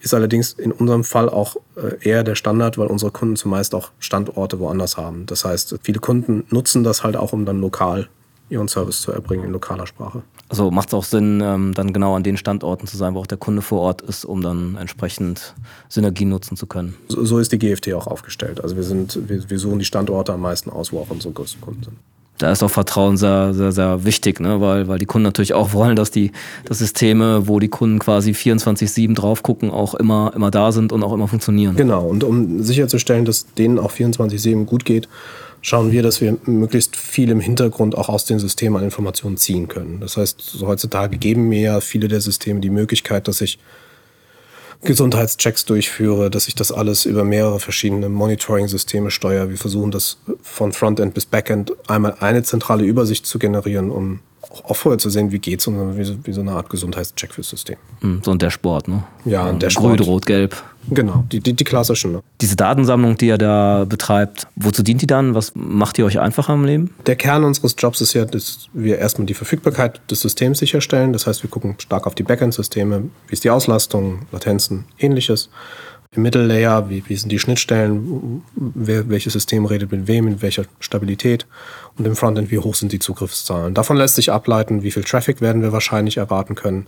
Ist 0.00 0.12
allerdings 0.12 0.52
in 0.52 0.72
unserem 0.72 1.04
Fall 1.04 1.30
auch 1.30 1.56
äh, 1.76 2.06
eher 2.06 2.22
der 2.22 2.34
Standard, 2.34 2.76
weil 2.76 2.88
unsere 2.88 3.10
Kunden 3.10 3.36
zumeist 3.36 3.74
auch 3.74 3.90
Standorte 3.98 4.58
woanders 4.58 4.98
haben. 4.98 5.24
Das 5.26 5.44
heißt, 5.44 5.78
viele 5.82 6.00
Kunden 6.00 6.44
nutzen 6.50 6.84
das 6.84 7.02
halt 7.02 7.16
auch, 7.16 7.32
um 7.32 7.46
dann 7.46 7.60
lokal 7.60 8.08
ihren 8.50 8.68
Service 8.68 9.00
zu 9.00 9.10
erbringen 9.10 9.46
in 9.46 9.52
lokaler 9.52 9.86
Sprache. 9.86 10.22
Also 10.50 10.70
macht 10.70 10.88
es 10.88 10.94
auch 10.94 11.04
Sinn, 11.04 11.40
ähm, 11.40 11.72
dann 11.72 11.94
genau 11.94 12.14
an 12.14 12.24
den 12.24 12.36
Standorten 12.36 12.86
zu 12.86 12.98
sein, 12.98 13.14
wo 13.14 13.20
auch 13.20 13.26
der 13.26 13.38
Kunde 13.38 13.62
vor 13.62 13.80
Ort 13.80 14.02
ist, 14.02 14.26
um 14.26 14.42
dann 14.42 14.76
entsprechend 14.76 15.54
Synergien 15.88 16.28
nutzen 16.28 16.58
zu 16.58 16.66
können. 16.66 16.94
So, 17.08 17.24
so 17.24 17.38
ist 17.38 17.52
die 17.52 17.58
GFT 17.58 17.94
auch 17.94 18.06
aufgestellt. 18.06 18.60
Also 18.60 18.76
wir 18.76 18.82
sind, 18.82 19.18
wir, 19.30 19.48
wir 19.48 19.58
suchen 19.58 19.78
die 19.78 19.86
Standorte 19.86 20.34
am 20.34 20.42
meisten 20.42 20.68
aus, 20.68 20.92
wo 20.92 21.00
auch 21.00 21.08
unsere 21.08 21.32
größten 21.32 21.62
Kunden 21.62 21.84
sind 21.84 21.96
da 22.38 22.50
ist 22.50 22.62
auch 22.62 22.70
Vertrauen 22.70 23.16
sehr, 23.16 23.54
sehr, 23.54 23.72
sehr 23.72 24.04
wichtig, 24.04 24.40
ne? 24.40 24.60
weil, 24.60 24.88
weil 24.88 24.98
die 24.98 25.06
Kunden 25.06 25.24
natürlich 25.24 25.54
auch 25.54 25.72
wollen, 25.72 25.96
dass 25.96 26.10
die 26.10 26.32
dass 26.64 26.78
Systeme, 26.78 27.46
wo 27.46 27.60
die 27.60 27.68
Kunden 27.68 27.98
quasi 27.98 28.32
24-7 28.32 29.14
drauf 29.14 29.42
gucken, 29.42 29.70
auch 29.70 29.94
immer, 29.94 30.32
immer 30.34 30.50
da 30.50 30.72
sind 30.72 30.92
und 30.92 31.02
auch 31.02 31.12
immer 31.12 31.28
funktionieren. 31.28 31.76
Genau, 31.76 32.06
und 32.06 32.24
um 32.24 32.62
sicherzustellen, 32.62 33.24
dass 33.24 33.46
denen 33.54 33.78
auch 33.78 33.92
24-7 33.92 34.64
gut 34.64 34.84
geht, 34.84 35.08
schauen 35.60 35.92
wir, 35.92 36.02
dass 36.02 36.20
wir 36.20 36.36
möglichst 36.44 36.96
viel 36.96 37.30
im 37.30 37.40
Hintergrund 37.40 37.96
auch 37.96 38.08
aus 38.08 38.24
den 38.24 38.38
Systemen 38.38 38.78
an 38.78 38.84
Informationen 38.84 39.36
ziehen 39.36 39.68
können. 39.68 40.00
Das 40.00 40.16
heißt, 40.16 40.56
heutzutage 40.62 41.18
geben 41.18 41.48
mir 41.48 41.60
ja 41.60 41.80
viele 41.80 42.08
der 42.08 42.20
Systeme 42.20 42.60
die 42.60 42.70
Möglichkeit, 42.70 43.28
dass 43.28 43.40
ich 43.40 43.58
Gesundheitschecks 44.82 45.64
durchführe, 45.64 46.28
dass 46.28 46.48
ich 46.48 46.54
das 46.54 46.72
alles 46.72 47.04
über 47.04 47.24
mehrere 47.24 47.60
verschiedene 47.60 48.08
Monitoring-Systeme 48.08 49.10
steuere. 49.10 49.48
Wir 49.48 49.56
versuchen 49.56 49.92
das 49.92 50.18
von 50.42 50.72
Frontend 50.72 51.14
bis 51.14 51.24
Backend 51.24 51.72
einmal 51.88 52.16
eine 52.20 52.42
zentrale 52.42 52.84
Übersicht 52.84 53.24
zu 53.26 53.38
generieren, 53.38 53.90
um 53.90 54.20
auch 54.64 54.76
vorher 54.76 54.98
zu 54.98 55.10
sehen, 55.10 55.32
wie 55.32 55.38
geht's 55.38 55.66
und 55.66 55.96
wie 55.96 56.04
so, 56.04 56.14
wie 56.24 56.32
so 56.32 56.40
eine 56.40 56.52
Art 56.52 56.70
Gesundheitscheck 56.70 57.32
fürs 57.32 57.48
System. 57.48 57.76
Hm, 58.00 58.20
so 58.22 58.30
und 58.30 58.42
der 58.42 58.50
Sport, 58.50 58.88
ne? 58.88 59.04
Ja, 59.24 59.46
und 59.48 59.62
der 59.62 59.70
Sport. 59.70 59.98
Grün, 59.98 60.08
Rot, 60.08 60.26
Gelb. 60.26 60.62
Genau, 60.90 61.24
die, 61.30 61.40
die, 61.40 61.52
die 61.52 61.64
klassischen. 61.64 62.12
Ne? 62.12 62.22
Diese 62.40 62.56
Datensammlung, 62.56 63.16
die 63.16 63.28
ihr 63.28 63.38
da 63.38 63.84
betreibt, 63.88 64.48
wozu 64.56 64.82
dient 64.82 65.00
die 65.00 65.06
dann? 65.06 65.34
Was 65.34 65.52
macht 65.54 65.98
ihr 65.98 66.04
euch 66.04 66.18
einfacher 66.18 66.54
im 66.54 66.64
Leben? 66.64 66.90
Der 67.06 67.16
Kern 67.16 67.44
unseres 67.44 67.76
Jobs 67.78 68.00
ist 68.00 68.14
ja, 68.14 68.24
dass 68.24 68.68
wir 68.72 68.98
erstmal 68.98 69.26
die 69.26 69.34
Verfügbarkeit 69.34 70.00
des 70.10 70.20
Systems 70.20 70.58
sicherstellen. 70.58 71.12
Das 71.12 71.26
heißt, 71.26 71.42
wir 71.42 71.50
gucken 71.50 71.76
stark 71.78 72.06
auf 72.06 72.14
die 72.14 72.24
Backend-Systeme, 72.24 73.04
wie 73.28 73.32
ist 73.32 73.44
die 73.44 73.50
Auslastung, 73.50 74.26
Latenzen, 74.32 74.84
ähnliches 74.98 75.50
Im 76.14 76.22
Mittellayer, 76.22 76.90
wie, 76.90 77.02
wie 77.08 77.16
sind 77.16 77.32
die 77.32 77.38
Schnittstellen, 77.38 78.42
wer, 78.54 79.08
welches 79.08 79.32
System 79.32 79.64
redet 79.64 79.90
mit 79.92 80.06
wem, 80.06 80.28
in 80.28 80.42
welcher 80.42 80.64
Stabilität 80.78 81.46
und 81.96 82.06
im 82.06 82.16
Frontend, 82.16 82.50
wie 82.50 82.58
hoch 82.58 82.74
sind 82.74 82.92
die 82.92 82.98
Zugriffszahlen. 82.98 83.72
Davon 83.72 83.96
lässt 83.96 84.16
sich 84.16 84.30
ableiten, 84.30 84.82
wie 84.82 84.90
viel 84.90 85.04
Traffic 85.04 85.40
werden 85.40 85.62
wir 85.62 85.72
wahrscheinlich 85.72 86.18
erwarten 86.18 86.54
können, 86.54 86.86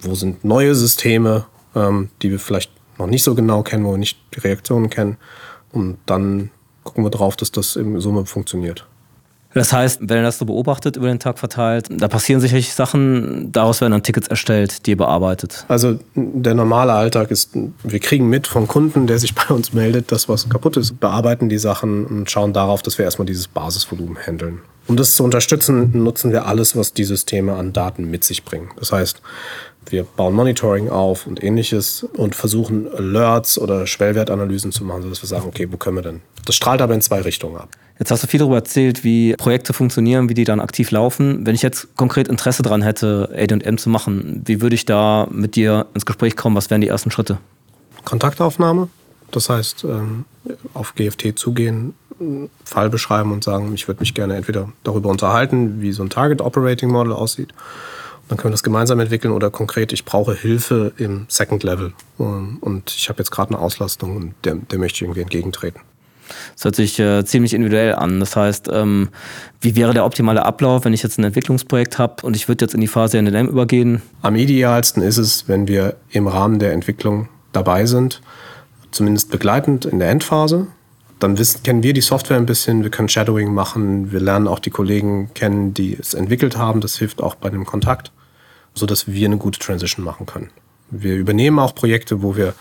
wo 0.00 0.16
sind 0.16 0.44
neue 0.44 0.74
Systeme, 0.74 1.46
ähm, 1.76 2.08
die 2.20 2.32
wir 2.32 2.40
vielleicht 2.40 2.72
noch 2.98 3.06
nicht 3.06 3.22
so 3.22 3.36
genau 3.36 3.62
kennen, 3.62 3.84
wo 3.84 3.92
wir 3.92 3.98
nicht 3.98 4.18
die 4.34 4.40
Reaktionen 4.40 4.90
kennen 4.90 5.18
und 5.70 5.98
dann 6.06 6.50
gucken 6.82 7.04
wir 7.04 7.10
drauf, 7.10 7.36
dass 7.36 7.52
das 7.52 7.76
in 7.76 8.00
Summe 8.00 8.26
funktioniert. 8.26 8.88
Das 9.54 9.72
heißt, 9.72 10.00
wenn 10.02 10.18
ihr 10.18 10.22
das 10.22 10.38
so 10.38 10.44
beobachtet 10.44 10.96
über 10.96 11.06
den 11.06 11.20
Tag 11.20 11.38
verteilt, 11.38 11.86
da 11.90 12.08
passieren 12.08 12.40
sicherlich 12.40 12.74
Sachen, 12.74 13.52
daraus 13.52 13.80
werden 13.80 13.92
dann 13.92 14.02
Tickets 14.02 14.28
erstellt, 14.28 14.86
die 14.86 14.96
bearbeitet. 14.96 15.64
Also 15.68 15.98
der 16.14 16.54
normale 16.54 16.92
Alltag 16.92 17.30
ist, 17.30 17.50
wir 17.82 18.00
kriegen 18.00 18.28
mit 18.28 18.46
vom 18.46 18.66
Kunden, 18.66 19.06
der 19.06 19.18
sich 19.18 19.34
bei 19.48 19.54
uns 19.54 19.72
meldet, 19.72 20.12
dass 20.12 20.28
was 20.28 20.48
kaputt 20.48 20.76
ist, 20.76 20.98
bearbeiten 21.00 21.48
die 21.48 21.58
Sachen 21.58 22.06
und 22.06 22.30
schauen 22.30 22.52
darauf, 22.52 22.82
dass 22.82 22.98
wir 22.98 23.04
erstmal 23.04 23.26
dieses 23.26 23.48
Basisvolumen 23.48 24.16
handeln. 24.16 24.60
Um 24.86 24.96
das 24.96 25.16
zu 25.16 25.24
unterstützen, 25.24 25.90
nutzen 25.94 26.30
wir 26.30 26.46
alles, 26.46 26.76
was 26.76 26.92
die 26.92 27.04
Systeme 27.04 27.54
an 27.54 27.72
Daten 27.72 28.10
mit 28.10 28.22
sich 28.22 28.44
bringen. 28.44 28.70
Das 28.76 28.92
heißt, 28.92 29.22
wir 29.94 30.02
bauen 30.02 30.34
Monitoring 30.34 30.88
auf 30.88 31.26
und 31.26 31.42
ähnliches 31.42 32.04
und 32.16 32.34
versuchen 32.34 32.92
Alerts 32.92 33.58
oder 33.58 33.86
Schwellwertanalysen 33.86 34.72
zu 34.72 34.84
machen, 34.84 35.02
sodass 35.02 35.22
wir 35.22 35.28
sagen, 35.28 35.44
okay, 35.46 35.68
wo 35.70 35.76
können 35.76 35.96
wir 35.96 36.02
denn? 36.02 36.20
Das 36.44 36.56
strahlt 36.56 36.82
aber 36.82 36.94
in 36.94 37.00
zwei 37.00 37.20
Richtungen 37.20 37.56
ab. 37.56 37.68
Jetzt 38.00 38.10
hast 38.10 38.24
du 38.24 38.26
viel 38.26 38.40
darüber 38.40 38.56
erzählt, 38.56 39.04
wie 39.04 39.34
Projekte 39.34 39.72
funktionieren, 39.72 40.28
wie 40.28 40.34
die 40.34 40.44
dann 40.44 40.58
aktiv 40.58 40.90
laufen. 40.90 41.46
Wenn 41.46 41.54
ich 41.54 41.62
jetzt 41.62 41.94
konkret 41.94 42.26
Interesse 42.26 42.64
daran 42.64 42.82
hätte, 42.82 43.30
AD&M 43.32 43.78
zu 43.78 43.88
machen, 43.88 44.42
wie 44.44 44.60
würde 44.60 44.74
ich 44.74 44.84
da 44.84 45.28
mit 45.30 45.54
dir 45.54 45.86
ins 45.94 46.04
Gespräch 46.04 46.36
kommen? 46.36 46.56
Was 46.56 46.70
wären 46.70 46.80
die 46.80 46.88
ersten 46.88 47.12
Schritte? 47.12 47.38
Kontaktaufnahme. 48.04 48.88
Das 49.30 49.48
heißt, 49.48 49.84
ähm, 49.84 50.24
auf 50.74 50.96
GFT 50.96 51.38
zugehen, 51.38 51.94
Fall 52.64 52.90
beschreiben 52.90 53.32
und 53.32 53.44
sagen, 53.44 53.72
ich 53.74 53.88
würde 53.88 54.00
mich 54.00 54.14
gerne 54.14 54.36
entweder 54.36 54.68
darüber 54.82 55.08
unterhalten, 55.08 55.80
wie 55.80 55.92
so 55.92 56.02
ein 56.02 56.10
Target 56.10 56.40
Operating 56.40 56.90
Model 56.90 57.12
aussieht. 57.12 57.52
Dann 58.28 58.38
können 58.38 58.50
wir 58.50 58.54
das 58.54 58.62
gemeinsam 58.62 59.00
entwickeln 59.00 59.32
oder 59.32 59.50
konkret, 59.50 59.92
ich 59.92 60.04
brauche 60.04 60.34
Hilfe 60.34 60.92
im 60.96 61.26
Second 61.28 61.62
Level 61.62 61.92
ähm, 62.18 62.58
und 62.60 62.90
ich 62.96 63.08
habe 63.08 63.18
jetzt 63.18 63.30
gerade 63.30 63.54
eine 63.54 63.58
Auslastung 63.58 64.16
und 64.16 64.34
der, 64.44 64.54
der 64.54 64.78
möchte 64.78 64.96
ich 64.96 65.02
irgendwie 65.02 65.20
entgegentreten. 65.20 65.80
Das 66.54 66.64
hört 66.64 66.76
sich 66.76 66.98
äh, 66.98 67.24
ziemlich 67.24 67.54
individuell 67.54 67.94
an. 67.94 68.20
Das 68.20 68.34
heißt, 68.36 68.68
ähm, 68.72 69.10
wie 69.60 69.76
wäre 69.76 69.92
der 69.92 70.04
optimale 70.04 70.44
Ablauf, 70.44 70.84
wenn 70.84 70.92
ich 70.92 71.02
jetzt 71.02 71.18
ein 71.18 71.24
Entwicklungsprojekt 71.24 71.98
habe 71.98 72.24
und 72.26 72.34
ich 72.34 72.48
würde 72.48 72.64
jetzt 72.64 72.74
in 72.74 72.80
die 72.80 72.88
Phase 72.88 73.20
NLM 73.20 73.48
übergehen? 73.48 74.02
Am 74.22 74.36
idealsten 74.36 75.02
ist 75.02 75.18
es, 75.18 75.48
wenn 75.48 75.68
wir 75.68 75.96
im 76.10 76.26
Rahmen 76.26 76.58
der 76.58 76.72
Entwicklung 76.72 77.28
dabei 77.52 77.86
sind, 77.86 78.22
zumindest 78.90 79.30
begleitend 79.30 79.84
in 79.84 79.98
der 79.98 80.10
Endphase. 80.10 80.66
Dann 81.18 81.38
wissen, 81.38 81.62
kennen 81.62 81.82
wir 81.82 81.92
die 81.92 82.00
Software 82.00 82.36
ein 82.36 82.46
bisschen, 82.46 82.82
wir 82.82 82.90
können 82.90 83.08
Shadowing 83.08 83.52
machen, 83.54 84.12
wir 84.12 84.20
lernen 84.20 84.48
auch 84.48 84.58
die 84.58 84.70
Kollegen 84.70 85.32
kennen, 85.34 85.72
die 85.72 85.94
es 85.94 86.14
entwickelt 86.14 86.56
haben. 86.56 86.80
Das 86.80 86.96
hilft 86.96 87.22
auch 87.22 87.34
bei 87.34 87.50
dem 87.50 87.64
Kontakt, 87.64 88.10
sodass 88.74 89.08
wir 89.08 89.26
eine 89.26 89.38
gute 89.38 89.58
Transition 89.58 90.04
machen 90.04 90.26
können. 90.26 90.50
Wir 90.90 91.16
übernehmen 91.16 91.58
auch 91.58 91.74
Projekte, 91.74 92.22
wo 92.22 92.36
wir 92.36 92.54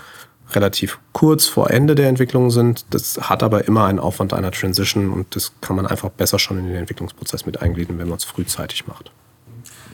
relativ 0.51 0.99
kurz 1.13 1.45
vor 1.45 1.71
Ende 1.71 1.95
der 1.95 2.09
Entwicklung 2.09 2.51
sind. 2.51 2.85
Das 2.91 3.29
hat 3.29 3.43
aber 3.43 3.67
immer 3.67 3.85
einen 3.85 3.99
Aufwand 3.99 4.33
einer 4.33 4.51
Transition 4.51 5.11
und 5.11 5.35
das 5.35 5.53
kann 5.61 5.75
man 5.75 5.87
einfach 5.87 6.09
besser 6.09 6.39
schon 6.39 6.59
in 6.59 6.67
den 6.67 6.75
Entwicklungsprozess 6.75 7.45
mit 7.45 7.61
eingliedern, 7.61 7.97
wenn 7.97 8.09
man 8.09 8.17
es 8.17 8.23
frühzeitig 8.23 8.87
macht. 8.87 9.11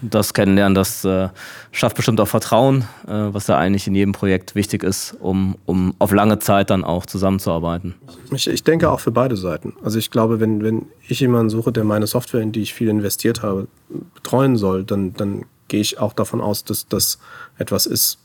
Das 0.02 0.34
Kennenlernen, 0.34 0.76
das 0.76 1.04
äh, 1.04 1.30
schafft 1.72 1.96
bestimmt 1.96 2.22
auch 2.22 2.28
Vertrauen, 2.28 2.84
äh, 3.08 3.12
was 3.12 3.46
da 3.46 3.58
eigentlich 3.58 3.88
in 3.88 3.96
jedem 3.96 4.14
Projekt 4.14 4.56
wichtig 4.56 4.84
ist, 4.84 5.16
um, 5.20 5.58
um 5.66 5.94
auf 6.00 6.12
lange 6.12 6.40
Zeit 6.40 6.70
dann 6.70 6.84
auch 6.84 7.06
zusammenzuarbeiten. 7.06 7.96
Ich, 8.32 8.48
ich 8.48 8.64
denke 8.64 8.90
auch 8.90 9.00
für 9.00 9.12
beide 9.12 9.36
Seiten. 9.36 9.74
Also 9.84 10.00
ich 10.00 10.12
glaube, 10.12 10.40
wenn, 10.40 10.64
wenn 10.64 10.86
ich 11.08 11.20
jemanden 11.20 11.50
suche, 11.50 11.72
der 11.72 11.84
meine 11.84 12.08
Software, 12.08 12.42
in 12.42 12.52
die 12.52 12.62
ich 12.62 12.74
viel 12.74 12.88
investiert 12.88 13.42
habe, 13.42 13.68
betreuen 14.14 14.56
soll, 14.56 14.84
dann, 14.84 15.14
dann 15.14 15.46
gehe 15.68 15.82
ich 15.82 16.00
auch 16.00 16.14
davon 16.14 16.42
aus, 16.42 16.64
dass 16.64 16.88
das 16.88 17.20
etwas 17.58 17.86
ist, 17.86 18.20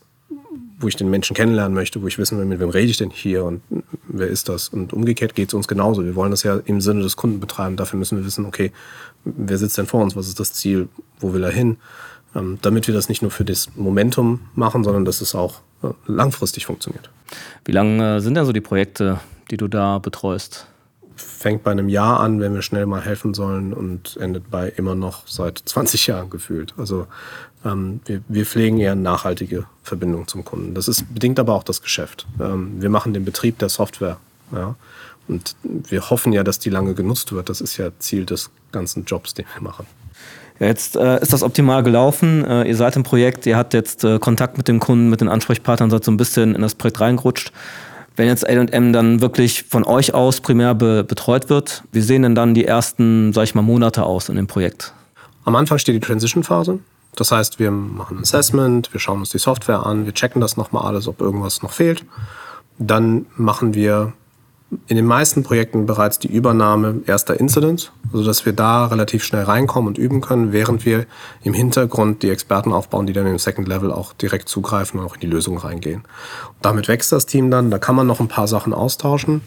wo 0.77 0.87
ich 0.87 0.95
den 0.95 1.09
Menschen 1.09 1.35
kennenlernen 1.35 1.73
möchte, 1.73 2.01
wo 2.01 2.07
ich 2.07 2.17
wissen 2.17 2.37
will, 2.37 2.45
mit 2.45 2.59
wem 2.59 2.69
rede 2.69 2.89
ich 2.89 2.97
denn 2.97 3.09
hier 3.09 3.45
und 3.45 3.61
wer 4.07 4.27
ist 4.27 4.49
das? 4.49 4.69
Und 4.69 4.93
umgekehrt 4.93 5.35
geht 5.35 5.49
es 5.49 5.53
uns 5.53 5.67
genauso. 5.67 6.03
Wir 6.03 6.15
wollen 6.15 6.31
das 6.31 6.43
ja 6.43 6.59
im 6.65 6.81
Sinne 6.81 7.01
des 7.01 7.15
Kunden 7.15 7.39
betreiben. 7.39 7.77
Dafür 7.77 7.97
müssen 7.97 8.17
wir 8.17 8.25
wissen, 8.25 8.45
okay, 8.45 8.71
wer 9.23 9.57
sitzt 9.57 9.77
denn 9.77 9.87
vor 9.87 10.01
uns? 10.01 10.15
Was 10.15 10.27
ist 10.27 10.39
das 10.39 10.53
Ziel? 10.53 10.89
Wo 11.19 11.33
will 11.33 11.43
er 11.43 11.51
hin? 11.51 11.77
Ähm, 12.35 12.57
damit 12.61 12.87
wir 12.87 12.93
das 12.93 13.07
nicht 13.07 13.21
nur 13.21 13.31
für 13.31 13.45
das 13.45 13.69
Momentum 13.75 14.41
machen, 14.55 14.83
sondern 14.83 15.05
dass 15.05 15.21
es 15.21 15.35
auch 15.35 15.61
äh, 15.83 15.89
langfristig 16.07 16.65
funktioniert. 16.65 17.09
Wie 17.63 17.71
lange 17.71 18.17
äh, 18.17 18.19
sind 18.19 18.35
denn 18.35 18.45
so 18.45 18.51
die 18.51 18.61
Projekte, 18.61 19.19
die 19.51 19.57
du 19.57 19.67
da 19.67 19.99
betreust? 19.99 20.67
Fängt 21.15 21.63
bei 21.63 21.71
einem 21.71 21.89
Jahr 21.89 22.19
an, 22.19 22.39
wenn 22.39 22.53
wir 22.53 22.61
schnell 22.61 22.85
mal 22.85 23.01
helfen 23.01 23.33
sollen 23.33 23.73
und 23.73 24.17
endet 24.17 24.49
bei 24.49 24.69
immer 24.75 24.95
noch 24.95 25.27
seit 25.27 25.57
20 25.57 26.07
Jahren 26.07 26.29
gefühlt. 26.29 26.73
Also 26.77 27.07
ähm, 27.63 28.01
wir, 28.05 28.21
wir 28.27 28.45
pflegen 28.45 28.79
eher 28.79 28.95
nachhaltige 28.95 29.65
Verbindung 29.83 30.27
zum 30.27 30.45
Kunden. 30.45 30.73
Das 30.73 30.87
ist 30.87 31.13
bedingt 31.13 31.39
aber 31.39 31.53
auch 31.53 31.63
das 31.63 31.81
Geschäft. 31.81 32.25
Ähm, 32.39 32.81
wir 32.81 32.89
machen 32.89 33.13
den 33.13 33.25
Betrieb 33.25 33.59
der 33.59 33.69
Software. 33.69 34.17
Ja? 34.51 34.75
Und 35.27 35.55
wir 35.63 36.09
hoffen 36.09 36.33
ja, 36.33 36.43
dass 36.43 36.59
die 36.59 36.69
lange 36.69 36.93
genutzt 36.93 37.31
wird. 37.31 37.49
Das 37.49 37.61
ist 37.61 37.77
ja 37.77 37.89
Ziel 37.99 38.25
des 38.25 38.51
ganzen 38.71 39.05
Jobs, 39.05 39.33
den 39.33 39.45
wir 39.55 39.63
machen. 39.63 39.87
Jetzt 40.59 40.95
äh, 40.95 41.21
ist 41.21 41.33
das 41.33 41.43
optimal 41.43 41.83
gelaufen. 41.83 42.45
Äh, 42.45 42.67
ihr 42.67 42.75
seid 42.75 42.95
im 42.95 43.03
Projekt, 43.03 43.45
ihr 43.45 43.57
habt 43.57 43.73
jetzt 43.73 44.03
äh, 44.03 44.19
Kontakt 44.19 44.57
mit 44.57 44.67
dem 44.67 44.79
Kunden, 44.79 45.09
mit 45.09 45.19
den 45.19 45.27
Ansprechpartnern, 45.27 45.89
seid 45.89 46.03
so 46.05 46.11
ein 46.11 46.17
bisschen 46.17 46.55
in 46.55 46.61
das 46.61 46.75
Projekt 46.75 47.01
reingerutscht. 47.01 47.51
Wenn 48.15 48.27
jetzt 48.27 48.47
AM 48.47 48.93
dann 48.93 49.21
wirklich 49.21 49.63
von 49.63 49.83
euch 49.83 50.13
aus 50.13 50.39
primär 50.39 50.73
be 50.73 51.03
betreut 51.03 51.49
wird, 51.49 51.83
wie 51.91 52.01
sehen 52.01 52.21
denn 52.21 52.35
dann 52.35 52.53
die 52.53 52.65
ersten, 52.65 53.33
sag 53.33 53.43
ich 53.43 53.55
mal, 53.55 53.61
Monate 53.61 54.03
aus 54.03 54.29
in 54.29 54.35
dem 54.35 54.47
Projekt? 54.47 54.93
Am 55.43 55.55
Anfang 55.55 55.77
steht 55.77 55.95
die 55.95 55.99
Transition-Phase. 55.99 56.79
Das 57.15 57.31
heißt, 57.31 57.59
wir 57.59 57.71
machen 57.71 58.17
ein 58.17 58.23
Assessment, 58.23 58.91
wir 58.93 58.99
schauen 58.99 59.19
uns 59.19 59.29
die 59.29 59.37
Software 59.37 59.85
an, 59.85 60.05
wir 60.05 60.13
checken 60.13 60.41
das 60.41 60.57
nochmal 60.57 60.85
alles, 60.85 61.07
ob 61.07 61.21
irgendwas 61.21 61.61
noch 61.61 61.71
fehlt. 61.71 62.05
Dann 62.77 63.25
machen 63.37 63.73
wir 63.73 64.13
in 64.87 64.95
den 64.95 65.05
meisten 65.05 65.43
Projekten 65.43 65.85
bereits 65.85 66.19
die 66.19 66.27
Übernahme 66.27 67.01
erster 67.05 67.39
Incidents, 67.39 67.91
sodass 68.11 68.45
wir 68.45 68.53
da 68.53 68.87
relativ 68.87 69.23
schnell 69.23 69.43
reinkommen 69.43 69.87
und 69.87 69.97
üben 69.97 70.21
können, 70.21 70.51
während 70.51 70.85
wir 70.85 71.05
im 71.43 71.53
Hintergrund 71.53 72.23
die 72.23 72.29
Experten 72.29 72.73
aufbauen, 72.73 73.05
die 73.05 73.13
dann 73.13 73.27
im 73.27 73.37
Second 73.37 73.67
Level 73.67 73.91
auch 73.91 74.13
direkt 74.13 74.49
zugreifen 74.49 74.99
und 74.99 75.05
auch 75.05 75.15
in 75.15 75.21
die 75.21 75.27
Lösung 75.27 75.57
reingehen. 75.57 76.01
Und 76.01 76.55
damit 76.63 76.87
wächst 76.87 77.11
das 77.11 77.25
Team 77.25 77.51
dann, 77.51 77.69
da 77.69 77.77
kann 77.77 77.95
man 77.95 78.07
noch 78.07 78.19
ein 78.19 78.27
paar 78.27 78.47
Sachen 78.47 78.73
austauschen. 78.73 79.41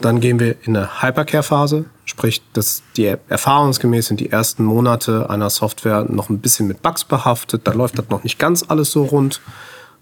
Dann 0.00 0.20
gehen 0.20 0.40
wir 0.40 0.56
in 0.64 0.76
eine 0.76 1.02
Hypercare-Phase, 1.02 1.86
sprich, 2.04 2.42
dass 2.52 2.82
die 2.96 3.14
erfahrungsgemäß 3.28 4.06
sind 4.06 4.20
die 4.20 4.30
ersten 4.30 4.64
Monate 4.64 5.30
einer 5.30 5.48
Software 5.48 6.04
noch 6.04 6.28
ein 6.28 6.40
bisschen 6.40 6.66
mit 6.66 6.82
Bugs 6.82 7.04
behaftet. 7.04 7.62
Da 7.66 7.72
läuft 7.72 7.98
das 7.98 8.08
noch 8.10 8.22
nicht 8.22 8.38
ganz 8.38 8.64
alles 8.68 8.90
so 8.90 9.04
rund. 9.04 9.40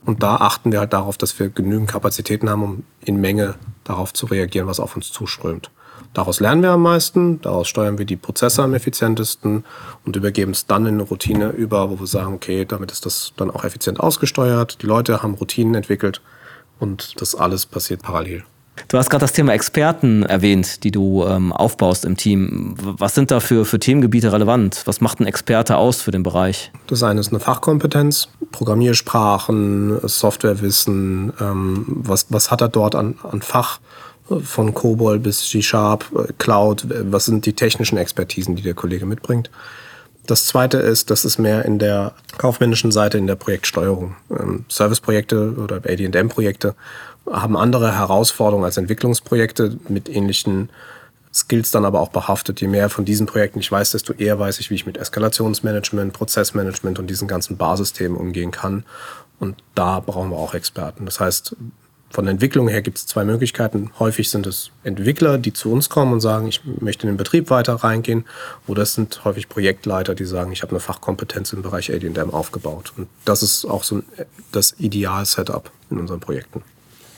Und 0.05 0.23
da 0.23 0.37
achten 0.37 0.71
wir 0.71 0.81
halt 0.81 0.93
darauf, 0.93 1.17
dass 1.17 1.39
wir 1.39 1.49
genügend 1.49 1.89
Kapazitäten 1.89 2.51
haben, 2.51 2.63
um 2.63 2.83
in 3.03 3.21
Menge 3.21 3.55
darauf 3.85 4.13
zu 4.13 4.27
reagieren, 4.27 4.67
was 4.67 4.81
auf 4.81 4.97
uns 4.97 5.11
zuströmt. 5.11 5.71
Daraus 6.13 6.41
lernen 6.41 6.63
wir 6.63 6.71
am 6.71 6.83
meisten, 6.83 7.41
daraus 7.41 7.69
steuern 7.69 7.99
wir 7.99 8.05
die 8.05 8.17
Prozesse 8.17 8.63
am 8.63 8.75
effizientesten 8.75 9.65
und 10.05 10.17
übergeben 10.17 10.53
es 10.53 10.67
dann 10.67 10.87
in 10.87 10.95
eine 10.95 11.03
Routine 11.03 11.51
über, 11.51 11.91
wo 11.91 11.99
wir 11.99 12.07
sagen, 12.07 12.35
okay, 12.35 12.65
damit 12.65 12.93
ist 12.93 13.07
das 13.07 13.33
dann 13.37 13.51
auch 13.51 13.65
effizient 13.65 13.99
ausgesteuert. 13.99 14.83
Die 14.83 14.87
Leute 14.87 15.23
haben 15.23 15.35
Routinen 15.35 15.75
entwickelt 15.75 16.21
und 16.79 17.21
das 17.21 17.35
alles 17.35 17.67
passiert 17.67 18.03
parallel. 18.03 18.45
Du 18.89 18.99
hast 18.99 19.09
gerade 19.09 19.23
das 19.23 19.33
Thema 19.33 19.53
Experten 19.53 20.25
erwähnt, 20.25 20.85
die 20.85 20.91
du 20.91 21.25
ähm, 21.25 21.53
aufbaust 21.53 22.05
im 22.05 22.17
Team. 22.17 22.75
Was 22.79 23.15
sind 23.15 23.31
da 23.31 23.41
für, 23.41 23.65
für 23.65 23.79
Themengebiete 23.79 24.33
relevant? 24.33 24.83
Was 24.85 25.01
macht 25.01 25.21
ein 25.21 25.27
Experte 25.27 25.77
aus 25.77 26.03
für 26.03 26.11
den 26.11 26.23
Bereich? 26.23 26.73
Das 26.87 27.03
eine 27.03 27.21
ist 27.21 27.31
eine 27.31 27.41
Fachkompetenz, 27.41 28.29
Programmiersprachen, 28.53 30.01
Softwarewissen. 30.07 31.33
Ähm, 31.41 31.85
was, 31.87 32.27
was 32.31 32.51
hat 32.51 32.61
er 32.61 32.69
dort 32.69 32.95
an, 32.95 33.17
an 33.23 33.43
Fach? 33.43 33.81
Von 34.43 34.73
COBOL 34.73 35.19
bis 35.19 35.51
G-Sharp, 35.51 36.07
äh, 36.17 36.33
Cloud. 36.39 36.87
Was 36.89 37.27
sind 37.27 37.45
die 37.45 37.53
technischen 37.53 37.99
Expertisen, 37.99 38.57
die 38.57 38.63
der 38.63 38.73
Kollege 38.73 39.05
mitbringt? 39.05 39.51
Das 40.27 40.47
zweite 40.47 40.79
ist, 40.79 41.11
das 41.11 41.25
ist 41.25 41.39
mehr 41.39 41.65
in 41.65 41.79
der 41.79 42.15
kaufmännischen 42.39 42.93
Seite, 42.93 43.19
in 43.19 43.27
der 43.27 43.35
Projektsteuerung. 43.35 44.17
Ähm, 44.31 44.65
Serviceprojekte 44.69 45.55
oder 45.57 45.77
AD&M-Projekte 45.77 46.75
haben 47.31 47.57
andere 47.57 47.97
Herausforderungen 47.97 48.65
als 48.65 48.77
Entwicklungsprojekte 48.77 49.79
mit 49.89 50.09
ähnlichen 50.09 50.71
Skills 51.33 51.71
dann 51.73 51.85
aber 51.85 52.01
auch 52.01 52.11
behaftet. 52.11 52.61
Je 52.61 52.69
mehr 52.69 52.89
von 52.89 53.05
diesen 53.05 53.27
Projekten 53.27 53.59
ich 53.59 53.71
weiß, 53.71 53.91
desto 53.91 54.13
eher 54.13 54.39
weiß 54.39 54.61
ich, 54.61 54.71
wie 54.71 54.77
ich 54.77 54.87
mit 54.87 54.97
Eskalationsmanagement, 54.97 56.13
Prozessmanagement 56.13 56.99
und 56.99 57.09
diesen 57.09 57.29
ganzen 57.29 57.57
Basisthemen 57.57 58.17
umgehen 58.17 58.51
kann. 58.51 58.85
Und 59.41 59.57
da 59.75 60.01
brauchen 60.01 60.31
wir 60.31 60.37
auch 60.37 60.55
Experten. 60.55 61.05
Das 61.07 61.21
heißt, 61.21 61.57
von 62.15 62.27
der 62.27 62.33
Entwicklung 62.33 62.69
her 62.69 62.81
gibt 62.81 62.99
es 62.99 63.07
zwei 63.07 63.25
Möglichkeiten. 63.25 63.91
Häufig 63.99 64.31
sind 64.31 64.47
es 64.47 64.71
Entwickler, 64.85 65.37
die 65.37 65.53
zu 65.53 65.73
uns 65.73 65.89
kommen 65.89 66.13
und 66.13 66.21
sagen, 66.21 66.47
ich 66.47 66.61
möchte 66.81 67.09
in 67.09 67.13
den 67.13 67.17
Betrieb 67.17 67.51
weiter 67.51 67.75
reingehen. 67.75 68.25
Oder 68.69 68.85
es 68.85 68.95
sind 68.95 69.25
häufig 69.25 69.49
Projektleiter, 69.49 70.15
die 70.15 70.25
sagen, 70.25 70.53
ich 70.53 70.63
habe 70.63 70.71
eine 70.71 70.81
Fachkompetenz 70.81 71.53
im 71.53 71.63
Bereich 71.63 71.93
AD&M 71.93 72.31
aufgebaut. 72.31 72.93
Und 72.97 73.09
das 73.25 73.43
ist 73.43 73.65
auch 73.65 73.83
so 73.83 74.03
das 74.53 74.77
Ideal-Setup 74.79 75.73
in 75.91 75.99
unseren 75.99 76.21
Projekten. 76.21 76.63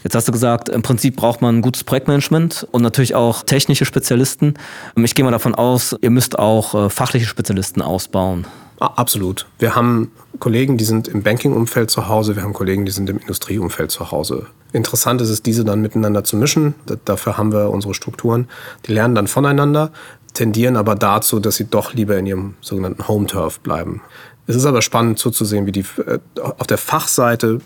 Jetzt 0.03 0.15
hast 0.15 0.29
du 0.29 0.33
gesagt, 0.33 0.71
im 0.71 0.81
Prinzip 0.81 1.17
braucht 1.17 1.43
man 1.43 1.57
ein 1.57 1.63
gutes 1.63 1.85
Projektmanagement 1.85 2.67
und 2.71 2.81
natürlich 2.81 3.15
auch 3.15 3.43
technische 3.43 3.85
Spezialisten. 3.85 4.55
Ich 4.97 5.15
gehe 5.15 5.27
mal 5.27 5.31
davon 5.31 5.55
aus, 5.55 5.95
ihr 6.01 6.11
müsst 6.11 6.39
auch 6.39 6.75
äh, 6.75 6.89
fachliche 6.89 7.27
Spezialisten 7.27 7.83
ausbauen. 7.83 8.47
Absolut. 8.79 9.47
Wir 9.59 9.75
haben 9.75 10.13
Kollegen, 10.39 10.79
die 10.79 10.85
sind 10.85 11.09
im 11.09 11.23
Banking-Umfeld 11.23 11.91
zu 11.91 12.09
Hause, 12.09 12.37
wir 12.37 12.43
haben 12.43 12.53
Kollegen, 12.53 12.87
die 12.87 12.93
sind 12.93 13.11
im 13.11 13.19
Industrieumfeld 13.19 13.91
zu 13.91 14.11
Hause. 14.11 14.47
Interessant 14.73 15.21
ist 15.21 15.31
es, 15.31 15.43
diese 15.43 15.65
dann 15.65 15.81
miteinander 15.81 16.25
zu 16.25 16.37
mischen. 16.37 16.75
Dafür 17.05 17.39
haben 17.39 17.53
wir 17.53 17.71
unsere 17.71 17.95
Strukturen. 17.95 18.49
Die 18.87 18.93
lernen 18.93 19.15
dann 19.15 19.27
voneinander, 19.27 19.91
tendieren 20.35 20.77
aber 20.77 20.95
dazu, 20.95 21.41
dass 21.41 21.57
sie 21.57 21.67
doch 21.67 21.95
lieber 21.95 22.17
in 22.17 22.27
ihrem 22.27 22.55
sogenannten 22.61 23.09
Home-Turf 23.09 23.61
bleiben. 23.61 24.03
Es 24.47 24.55
ist 24.55 24.67
aber 24.67 24.83
spannend 24.83 25.19
zuzusehen, 25.19 25.67
wie 25.67 25.73
die 25.73 25.85
äh, 26.07 26.19
auf 26.59 26.67
der 26.67 26.79
Fachseite 26.79 27.61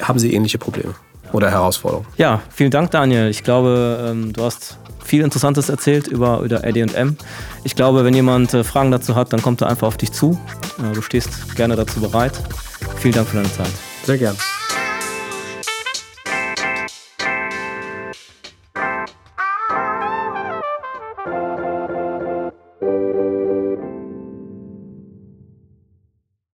haben 0.00 0.18
sie 0.18 0.32
ähnliche 0.32 0.58
Probleme 0.58 0.94
oder 1.32 1.50
Herausforderungen. 1.50 2.06
Ja, 2.16 2.40
vielen 2.50 2.70
Dank, 2.70 2.90
Daniel. 2.92 3.28
Ich 3.28 3.42
glaube, 3.42 4.08
ähm, 4.10 4.32
du 4.32 4.42
hast 4.44 4.78
viel 5.04 5.22
Interessantes 5.22 5.68
erzählt 5.68 6.06
über, 6.06 6.40
über 6.40 6.64
AD&M. 6.64 7.16
Ich 7.64 7.76
glaube, 7.76 8.04
wenn 8.04 8.14
jemand 8.14 8.54
äh, 8.54 8.64
Fragen 8.64 8.90
dazu 8.90 9.14
hat, 9.14 9.32
dann 9.32 9.42
kommt 9.42 9.60
er 9.60 9.68
einfach 9.68 9.86
auf 9.86 9.96
dich 9.96 10.12
zu. 10.12 10.38
Äh, 10.78 10.94
du 10.94 11.02
stehst 11.02 11.54
gerne 11.56 11.76
dazu 11.76 12.00
bereit. 12.00 12.32
Vielen 12.96 13.14
Dank 13.14 13.28
für 13.28 13.36
deine 13.36 13.52
Zeit. 13.52 13.70
Sehr 14.04 14.18
gern. 14.18 14.36